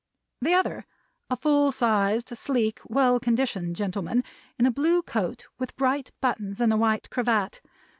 The 0.41 0.55
other, 0.55 0.87
a 1.29 1.37
full 1.37 1.71
sized, 1.71 2.35
sleek, 2.35 2.79
well 2.87 3.19
conditioned 3.19 3.75
gentleman, 3.75 4.23
in 4.57 4.65
a 4.65 4.71
blue 4.71 5.03
coat, 5.03 5.45
with 5.59 5.75
bright 5.75 6.09
buttons, 6.19 6.59
and 6.59 6.73
a 6.73 6.75
white 6.77 7.11
cravat. 7.11 7.61